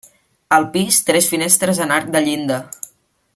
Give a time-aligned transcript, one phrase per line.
[0.57, 2.59] Al pis, tres finestres en arc de llinda.